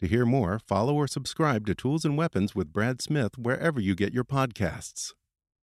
To 0.00 0.06
hear 0.06 0.26
more, 0.26 0.58
follow 0.58 0.94
or 0.94 1.06
subscribe 1.06 1.64
to 1.66 1.74
Tools 1.74 2.04
and 2.04 2.18
Weapons 2.18 2.54
with 2.54 2.70
Brad 2.70 3.00
Smith 3.00 3.38
wherever 3.38 3.80
you 3.80 3.94
get 3.94 4.12
your 4.12 4.24
podcasts. 4.24 5.14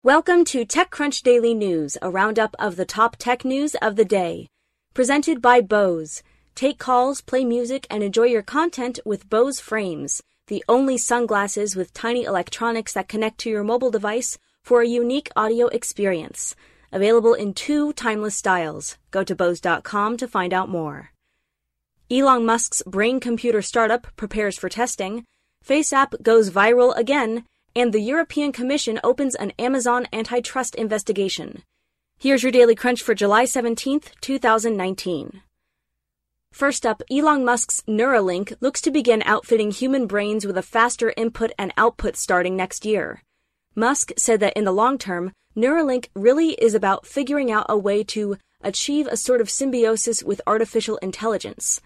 Welcome 0.02 0.44
to 0.46 0.66
TechCrunch 0.66 1.22
Daily 1.22 1.54
News, 1.54 2.00
a 2.02 2.10
roundup 2.10 2.56
of 2.58 2.78
the 2.78 2.86
top 2.86 3.18
tech 3.18 3.46
news 3.46 3.76
of 3.76 3.96
the 3.96 4.06
day. 4.06 4.48
Presented 4.96 5.40
by 5.40 5.62
Bose. 5.62 6.24
Take 6.56 6.80
calls, 6.80 7.22
play 7.22 7.46
music, 7.46 7.86
and 7.92 8.02
enjoy 8.02 8.24
your 8.24 8.42
content 8.42 9.00
with 9.06 9.30
Bose 9.30 9.60
Frames, 9.60 10.24
the 10.48 10.64
only 10.68 10.98
sunglasses 10.98 11.76
with 11.76 11.94
tiny 11.94 12.24
electronics 12.24 12.94
that 12.94 13.08
connect 13.08 13.38
to 13.42 13.52
your 13.52 13.64
mobile 13.64 13.92
device 13.92 14.40
for 14.64 14.82
a 14.82 14.88
unique 14.88 15.30
audio 15.36 15.68
experience. 15.68 16.56
Available 16.92 17.36
in 17.36 17.54
two 17.54 17.94
timeless 17.94 18.34
styles. 18.34 18.98
Go 19.12 19.24
to 19.24 19.36
Bose.com 19.36 20.18
to 20.18 20.28
find 20.28 20.54
out 20.54 20.70
more. 20.70 21.12
Elon 22.10 22.46
Musk's 22.46 22.82
brain 22.84 23.20
computer 23.20 23.62
startup 23.62 24.08
prepares 24.16 24.58
for 24.58 24.70
testing. 24.70 25.26
FaceApp 25.66 26.22
goes 26.24 26.50
viral 26.50 26.96
again 26.96 27.44
and 27.78 27.94
the 27.94 28.02
European 28.02 28.52
Commission 28.52 29.00
opens 29.04 29.36
an 29.36 29.52
Amazon 29.60 30.08
antitrust 30.12 30.74
investigation. 30.74 31.62
Here's 32.18 32.42
your 32.42 32.52
daily 32.52 32.74
crunch 32.74 33.04
for 33.04 33.14
July 33.14 33.44
17th, 33.44 34.20
2019. 34.20 35.44
First 36.52 36.88
up, 36.88 37.04
Elon 37.12 37.46
Musk's 37.46 37.84
Neuralink 37.88 38.56
looks 38.62 38.82
to 38.82 38.90
begin 38.90 39.22
outfitting 39.26 39.70
human 39.70 40.08
brains 40.08 40.44
with 40.44 40.58
a 40.58 40.64
faster 40.64 41.14
input 41.16 41.52
and 41.60 41.72
output 41.78 42.16
starting 42.16 42.56
next 42.56 42.84
year. 42.84 43.22
Musk 43.76 44.12
said 44.18 44.40
that 44.40 44.58
in 44.58 44.64
the 44.64 44.72
long 44.72 44.98
term, 44.98 45.34
Neuralink 45.56 46.08
really 46.16 46.54
is 46.54 46.74
about 46.74 47.06
figuring 47.06 47.52
out 47.52 47.68
a 47.70 47.78
way 47.78 48.04
to 48.06 48.38
achieve 48.62 49.06
a 49.06 49.18
sort 49.18 49.40
of 49.40 49.52
symbiosis 49.52 50.24
with 50.24 50.42
artificial 50.48 50.98
intelligence. 50.98 51.80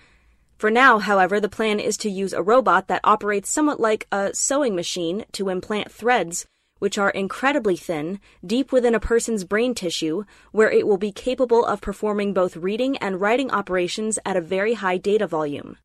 For 0.61 0.69
now, 0.69 0.99
however, 0.99 1.39
the 1.39 1.49
plan 1.49 1.79
is 1.79 1.97
to 1.97 2.07
use 2.07 2.33
a 2.33 2.43
robot 2.43 2.87
that 2.87 3.01
operates 3.03 3.49
somewhat 3.49 3.79
like 3.79 4.05
a 4.11 4.29
sewing 4.35 4.75
machine 4.75 5.25
to 5.31 5.49
implant 5.49 5.91
threads, 5.91 6.45
which 6.77 6.99
are 6.99 7.09
incredibly 7.09 7.75
thin, 7.75 8.19
deep 8.45 8.71
within 8.71 8.93
a 8.93 8.99
person's 8.99 9.43
brain 9.43 9.73
tissue, 9.73 10.23
where 10.51 10.69
it 10.69 10.85
will 10.85 10.99
be 10.99 11.11
capable 11.11 11.65
of 11.65 11.81
performing 11.81 12.31
both 12.31 12.55
reading 12.55 12.95
and 12.97 13.19
writing 13.19 13.49
operations 13.49 14.19
at 14.23 14.37
a 14.37 14.47
very 14.55 14.75
high 14.75 14.97
data 14.97 15.25
volume. 15.25 15.77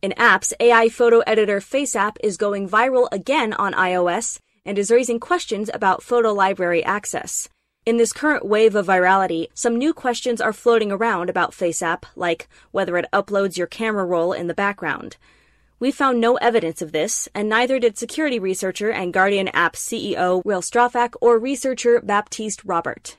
In 0.00 0.12
apps, 0.12 0.54
AI 0.58 0.88
photo 0.88 1.18
editor 1.26 1.60
FaceApp 1.60 2.16
is 2.22 2.38
going 2.38 2.66
viral 2.66 3.06
again 3.12 3.52
on 3.52 3.74
iOS 3.74 4.38
and 4.64 4.78
is 4.78 4.90
raising 4.90 5.20
questions 5.20 5.68
about 5.74 6.02
photo 6.02 6.32
library 6.32 6.82
access. 6.82 7.50
In 7.86 7.98
this 7.98 8.12
current 8.12 8.44
wave 8.44 8.74
of 8.74 8.88
virality, 8.88 9.46
some 9.54 9.76
new 9.76 9.94
questions 9.94 10.40
are 10.40 10.52
floating 10.52 10.90
around 10.90 11.30
about 11.30 11.52
FaceApp, 11.52 12.02
like 12.16 12.48
whether 12.72 12.96
it 12.96 13.08
uploads 13.12 13.56
your 13.56 13.68
camera 13.68 14.04
roll 14.04 14.32
in 14.32 14.48
the 14.48 14.54
background. 14.54 15.16
We 15.78 15.92
found 15.92 16.20
no 16.20 16.34
evidence 16.38 16.82
of 16.82 16.90
this, 16.90 17.28
and 17.32 17.48
neither 17.48 17.78
did 17.78 17.96
security 17.96 18.40
researcher 18.40 18.90
and 18.90 19.12
Guardian 19.12 19.46
App 19.54 19.76
CEO 19.76 20.44
Will 20.44 20.62
Strafach 20.62 21.14
or 21.20 21.38
researcher 21.38 22.00
Baptiste 22.00 22.64
Robert. 22.64 23.18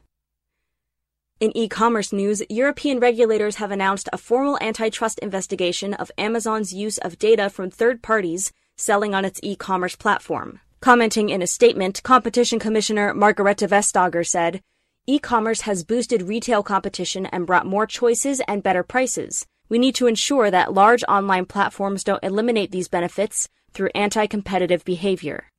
In 1.39 1.55
e 1.55 1.69
commerce 1.69 2.11
news, 2.11 2.43
European 2.49 2.99
regulators 2.99 3.55
have 3.55 3.71
announced 3.71 4.09
a 4.11 4.17
formal 4.17 4.57
antitrust 4.59 5.17
investigation 5.19 5.93
of 5.93 6.11
Amazon's 6.17 6.73
use 6.73 6.97
of 6.97 7.17
data 7.17 7.49
from 7.49 7.69
third 7.69 8.01
parties 8.01 8.51
selling 8.75 9.15
on 9.15 9.23
its 9.23 9.39
e 9.41 9.55
commerce 9.55 9.95
platform. 9.95 10.59
Commenting 10.79 11.29
in 11.29 11.41
a 11.41 11.47
statement, 11.47 12.03
Competition 12.03 12.59
Commissioner 12.59 13.11
Margrethe 13.13 13.67
Vestager 13.67 14.25
said, 14.25 14.61
E-commerce 15.07 15.61
has 15.61 15.83
boosted 15.83 16.21
retail 16.23 16.61
competition 16.61 17.25
and 17.27 17.47
brought 17.47 17.65
more 17.65 17.87
choices 17.87 18.41
and 18.47 18.61
better 18.61 18.83
prices. 18.83 19.47
We 19.69 19.79
need 19.79 19.95
to 19.95 20.05
ensure 20.05 20.51
that 20.51 20.73
large 20.73 21.03
online 21.09 21.45
platforms 21.45 22.03
don't 22.03 22.23
eliminate 22.23 22.71
these 22.71 22.87
benefits 22.87 23.49
through 23.71 23.89
anti-competitive 23.95 24.85
behavior. 24.85 25.49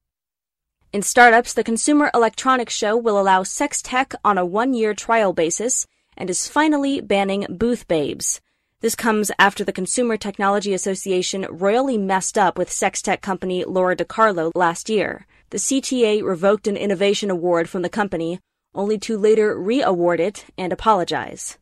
In 0.93 1.03
startups, 1.03 1.53
the 1.53 1.65
Consumer 1.65 2.11
Electronics 2.15 2.75
Show 2.75 2.97
will 2.97 3.21
allow 3.21 3.43
sex 3.43 3.83
tech 3.83 4.15
on 4.25 4.39
a 4.39 4.47
one-year 4.47 4.95
trial 4.95 5.33
basis 5.33 5.87
and 6.17 6.31
is 6.31 6.47
finally 6.47 7.01
banning 7.01 7.45
booth 7.51 7.89
babes. 7.89 8.41
This 8.81 8.95
comes 8.95 9.33
after 9.41 9.65
the 9.65 9.73
Consumer 9.73 10.17
Technology 10.17 10.73
Association 10.73 11.45
royally 11.51 11.99
messed 11.99 12.39
up 12.39 12.57
with 12.57 12.71
sex 12.71 13.03
tech 13.03 13.21
company 13.21 13.65
Lora 13.65 13.97
DiCarlo 13.97 14.53
last 14.55 14.89
year. 14.89 15.27
The 15.51 15.59
CTA 15.59 16.23
revoked 16.23 16.69
an 16.69 16.77
innovation 16.77 17.29
award 17.29 17.69
from 17.69 17.83
the 17.83 17.89
company, 17.89 18.39
only 18.77 18.97
to 18.99 19.19
later 19.19 19.59
re 19.59 19.83
award 19.83 20.21
it 20.21 20.45
and 20.57 20.73
apologize. 20.73 21.59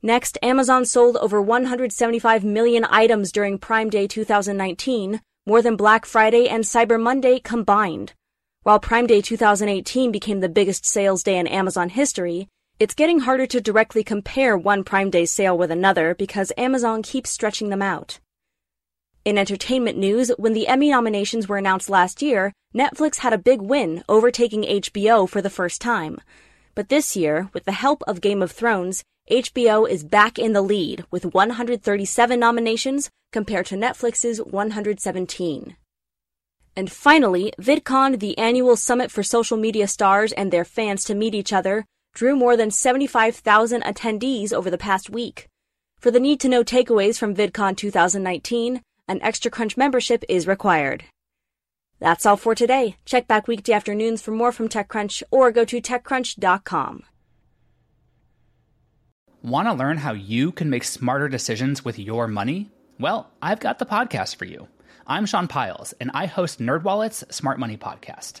Next, 0.00 0.38
Amazon 0.42 0.84
sold 0.84 1.16
over 1.16 1.42
175 1.42 2.44
million 2.44 2.86
items 2.88 3.32
during 3.32 3.58
Prime 3.58 3.90
Day 3.90 4.06
2019, 4.06 5.20
more 5.44 5.60
than 5.60 5.74
Black 5.74 6.06
Friday 6.06 6.48
and 6.48 6.62
Cyber 6.62 7.02
Monday 7.02 7.40
combined. 7.40 8.12
While 8.62 8.78
Prime 8.78 9.08
Day 9.08 9.20
2018 9.20 10.12
became 10.12 10.38
the 10.38 10.48
biggest 10.48 10.86
sales 10.86 11.24
day 11.24 11.36
in 11.36 11.48
Amazon 11.48 11.88
history, 11.88 12.46
it's 12.78 12.94
getting 12.94 13.20
harder 13.20 13.46
to 13.46 13.60
directly 13.60 14.04
compare 14.04 14.56
one 14.56 14.84
Prime 14.84 15.08
Day 15.08 15.24
sale 15.24 15.56
with 15.56 15.70
another 15.70 16.14
because 16.14 16.52
Amazon 16.58 17.02
keeps 17.02 17.30
stretching 17.30 17.70
them 17.70 17.80
out. 17.80 18.20
In 19.24 19.38
entertainment 19.38 19.96
news, 19.96 20.30
when 20.36 20.52
the 20.52 20.68
Emmy 20.68 20.90
nominations 20.90 21.48
were 21.48 21.56
announced 21.56 21.88
last 21.88 22.20
year, 22.20 22.52
Netflix 22.74 23.20
had 23.20 23.32
a 23.32 23.38
big 23.38 23.62
win, 23.62 24.04
overtaking 24.08 24.62
HBO 24.62 25.26
for 25.26 25.40
the 25.40 25.50
first 25.50 25.80
time. 25.80 26.20
But 26.74 26.90
this 26.90 27.16
year, 27.16 27.48
with 27.54 27.64
the 27.64 27.72
help 27.72 28.02
of 28.06 28.20
Game 28.20 28.42
of 28.42 28.52
Thrones, 28.52 29.02
HBO 29.30 29.88
is 29.88 30.04
back 30.04 30.38
in 30.38 30.52
the 30.52 30.60
lead 30.60 31.04
with 31.10 31.24
137 31.24 32.38
nominations 32.38 33.08
compared 33.32 33.66
to 33.66 33.74
Netflix's 33.74 34.38
117. 34.42 35.76
And 36.76 36.92
finally, 36.92 37.54
VidCon, 37.58 38.20
the 38.20 38.36
annual 38.36 38.76
summit 38.76 39.10
for 39.10 39.22
social 39.22 39.56
media 39.56 39.88
stars 39.88 40.32
and 40.32 40.52
their 40.52 40.64
fans 40.64 41.04
to 41.04 41.14
meet 41.14 41.34
each 41.34 41.54
other, 41.54 41.86
drew 42.16 42.34
more 42.34 42.56
than 42.56 42.70
75,000 42.70 43.82
attendees 43.82 44.52
over 44.52 44.70
the 44.70 44.78
past 44.78 45.10
week. 45.10 45.46
For 46.00 46.10
the 46.10 46.18
need 46.18 46.40
to 46.40 46.48
know 46.48 46.64
takeaways 46.64 47.18
from 47.18 47.34
VidCon 47.34 47.76
2019, 47.76 48.80
an 49.06 49.22
Extra 49.22 49.50
Crunch 49.50 49.76
membership 49.76 50.24
is 50.26 50.46
required. 50.46 51.04
That's 52.00 52.24
all 52.24 52.38
for 52.38 52.54
today. 52.54 52.96
Check 53.04 53.28
back 53.28 53.46
weekday 53.46 53.74
afternoons 53.74 54.22
for 54.22 54.30
more 54.30 54.50
from 54.50 54.68
TechCrunch 54.68 55.22
or 55.30 55.52
go 55.52 55.64
to 55.66 55.80
TechCrunch.com. 55.80 57.02
Want 59.42 59.68
to 59.68 59.74
learn 59.74 59.98
how 59.98 60.12
you 60.12 60.52
can 60.52 60.70
make 60.70 60.84
smarter 60.84 61.28
decisions 61.28 61.84
with 61.84 61.98
your 61.98 62.26
money? 62.26 62.70
Well, 62.98 63.30
I've 63.42 63.60
got 63.60 63.78
the 63.78 63.86
podcast 63.86 64.36
for 64.36 64.46
you. 64.46 64.68
I'm 65.06 65.26
Sean 65.26 65.48
Pyles, 65.48 65.92
and 66.00 66.10
I 66.14 66.26
host 66.26 66.60
NerdWallet's 66.60 67.24
Smart 67.34 67.58
Money 67.58 67.76
Podcast 67.76 68.40